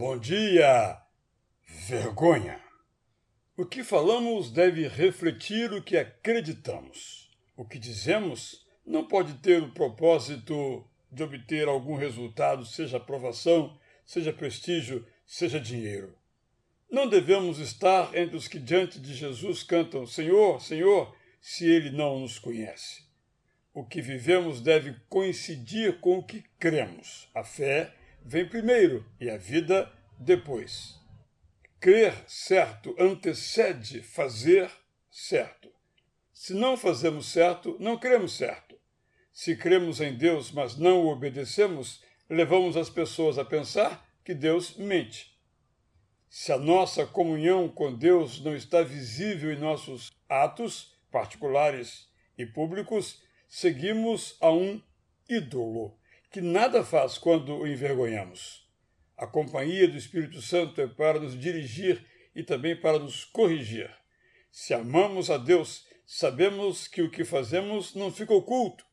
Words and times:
Bom 0.00 0.16
dia, 0.16 0.98
vergonha. 1.86 2.58
O 3.54 3.66
que 3.66 3.84
falamos 3.84 4.50
deve 4.50 4.88
refletir 4.88 5.74
o 5.74 5.82
que 5.82 5.94
acreditamos. 5.94 7.30
O 7.54 7.66
que 7.66 7.78
dizemos 7.78 8.66
não 8.86 9.06
pode 9.06 9.34
ter 9.40 9.62
o 9.62 9.72
propósito 9.72 10.88
de 11.12 11.22
obter 11.22 11.68
algum 11.68 11.96
resultado, 11.96 12.64
seja 12.64 12.96
aprovação, 12.96 13.78
seja 14.06 14.32
prestígio, 14.32 15.06
seja 15.26 15.60
dinheiro. 15.60 16.16
Não 16.90 17.06
devemos 17.06 17.58
estar 17.58 18.16
entre 18.16 18.38
os 18.38 18.48
que 18.48 18.58
diante 18.58 18.98
de 18.98 19.12
Jesus 19.12 19.62
cantam 19.62 20.06
Senhor, 20.06 20.62
Senhor, 20.62 21.14
se 21.42 21.66
ele 21.66 21.90
não 21.90 22.20
nos 22.20 22.38
conhece. 22.38 23.04
O 23.74 23.84
que 23.84 24.00
vivemos 24.00 24.62
deve 24.62 24.96
coincidir 25.10 26.00
com 26.00 26.16
o 26.16 26.24
que 26.24 26.42
cremos. 26.58 27.28
A 27.34 27.44
fé 27.44 27.99
vem 28.24 28.48
primeiro 28.48 29.04
e 29.20 29.30
a 29.30 29.36
vida 29.36 29.90
depois. 30.18 30.98
Crer 31.80 32.14
certo 32.26 32.94
antecede 32.98 34.02
fazer 34.02 34.70
certo. 35.10 35.70
Se 36.32 36.54
não 36.54 36.76
fazemos 36.76 37.26
certo, 37.26 37.76
não 37.80 37.98
cremos 37.98 38.32
certo. 38.32 38.78
Se 39.32 39.56
cremos 39.56 40.00
em 40.00 40.16
Deus, 40.16 40.50
mas 40.50 40.76
não 40.76 41.02
o 41.02 41.08
obedecemos, 41.08 42.02
levamos 42.28 42.76
as 42.76 42.90
pessoas 42.90 43.38
a 43.38 43.44
pensar 43.44 44.06
que 44.24 44.34
Deus 44.34 44.76
mente. 44.76 45.38
Se 46.28 46.52
a 46.52 46.58
nossa 46.58 47.06
comunhão 47.06 47.68
com 47.68 47.94
Deus 47.94 48.42
não 48.42 48.54
está 48.54 48.82
visível 48.82 49.52
em 49.52 49.58
nossos 49.58 50.12
atos 50.28 50.94
particulares 51.10 52.08
e 52.38 52.46
públicos, 52.46 53.22
seguimos 53.48 54.36
a 54.40 54.50
um 54.50 54.80
ídolo 55.28 55.99
que 56.30 56.40
nada 56.40 56.84
faz 56.84 57.18
quando 57.18 57.56
o 57.56 57.66
envergonhamos. 57.66 58.64
A 59.16 59.26
companhia 59.26 59.88
do 59.88 59.96
Espírito 59.96 60.40
Santo 60.40 60.80
é 60.80 60.86
para 60.86 61.18
nos 61.18 61.38
dirigir 61.38 62.06
e 62.34 62.42
também 62.42 62.80
para 62.80 62.98
nos 62.98 63.24
corrigir. 63.24 63.90
Se 64.50 64.72
amamos 64.72 65.28
a 65.28 65.36
Deus, 65.36 65.84
sabemos 66.06 66.86
que 66.86 67.02
o 67.02 67.10
que 67.10 67.24
fazemos 67.24 67.94
não 67.94 68.12
fica 68.12 68.32
oculto. 68.32 68.84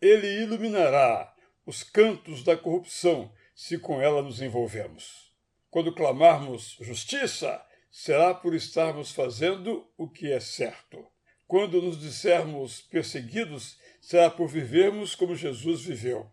Ele 0.00 0.42
iluminará 0.42 1.32
os 1.64 1.82
cantos 1.82 2.42
da 2.42 2.56
corrupção 2.56 3.32
se 3.54 3.78
com 3.78 4.02
ela 4.02 4.20
nos 4.20 4.42
envolvemos. 4.42 5.32
Quando 5.70 5.94
clamarmos 5.94 6.76
justiça, 6.80 7.64
será 7.90 8.34
por 8.34 8.54
estarmos 8.54 9.12
fazendo 9.12 9.88
o 9.96 10.08
que 10.08 10.32
é 10.32 10.40
certo. 10.40 11.06
Quando 11.46 11.80
nos 11.80 11.98
dissermos 11.98 12.80
perseguidos, 12.80 13.78
será 14.00 14.28
por 14.28 14.48
vivermos 14.48 15.14
como 15.14 15.36
Jesus 15.36 15.82
viveu. 15.84 16.30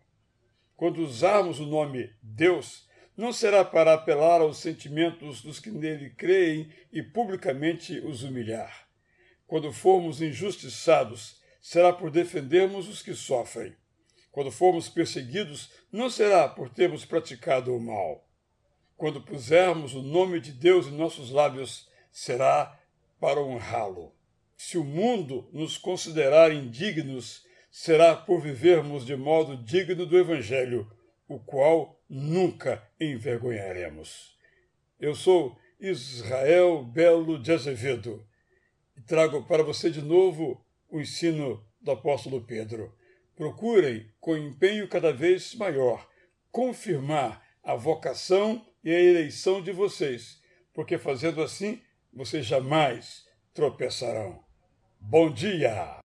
Quando 0.76 1.02
usarmos 1.02 1.60
o 1.60 1.66
nome 1.66 2.12
Deus, 2.22 2.88
não 3.16 3.32
será 3.32 3.64
para 3.64 3.94
apelar 3.94 4.40
aos 4.40 4.58
sentimentos 4.58 5.40
dos 5.40 5.60
que 5.60 5.70
nele 5.70 6.10
creem 6.10 6.68
e 6.92 7.02
publicamente 7.02 7.98
os 8.00 8.22
humilhar. 8.22 8.88
Quando 9.46 9.72
formos 9.72 10.20
injustiçados, 10.20 11.40
será 11.60 11.92
por 11.92 12.10
defendermos 12.10 12.88
os 12.88 13.02
que 13.02 13.14
sofrem. 13.14 13.74
Quando 14.32 14.50
formos 14.50 14.88
perseguidos, 14.88 15.70
não 15.92 16.10
será 16.10 16.48
por 16.48 16.68
termos 16.68 17.04
praticado 17.04 17.74
o 17.74 17.80
mal. 17.80 18.28
Quando 18.96 19.20
pusermos 19.20 19.94
o 19.94 20.02
nome 20.02 20.40
de 20.40 20.50
Deus 20.50 20.86
em 20.86 20.96
nossos 20.96 21.30
lábios, 21.30 21.88
será 22.10 22.76
para 23.20 23.40
honrá-lo. 23.40 24.12
Se 24.56 24.76
o 24.76 24.84
mundo 24.84 25.48
nos 25.52 25.78
considerar 25.78 26.52
indignos, 26.52 27.44
será 27.76 28.14
por 28.14 28.40
vivermos 28.40 29.04
de 29.04 29.16
modo 29.16 29.56
digno 29.56 30.06
do 30.06 30.16
Evangelho, 30.16 30.88
o 31.26 31.40
qual 31.40 32.00
nunca 32.08 32.88
envergonharemos. 33.00 34.38
Eu 35.00 35.12
sou 35.12 35.58
Israel 35.80 36.84
Belo 36.84 37.36
de 37.36 37.50
Azevedo 37.50 38.24
e 38.96 39.00
trago 39.00 39.42
para 39.48 39.64
você 39.64 39.90
de 39.90 40.00
novo 40.00 40.64
o 40.88 41.00
ensino 41.00 41.66
do 41.80 41.90
apóstolo 41.90 42.46
Pedro. 42.46 42.94
Procurem, 43.34 44.08
com 44.20 44.36
empenho 44.36 44.86
cada 44.86 45.12
vez 45.12 45.56
maior, 45.56 46.08
confirmar 46.52 47.44
a 47.60 47.74
vocação 47.74 48.64
e 48.84 48.94
a 48.94 49.00
eleição 49.00 49.60
de 49.60 49.72
vocês, 49.72 50.40
porque 50.72 50.96
fazendo 50.96 51.42
assim, 51.42 51.82
vocês 52.12 52.46
jamais 52.46 53.26
tropeçarão. 53.52 54.44
Bom 55.00 55.28
dia! 55.28 56.03